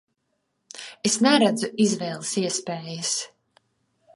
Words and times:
Es 1.09 1.17
neredzu 1.27 1.69
izvēles 1.85 2.33
iespējas. 2.45 3.13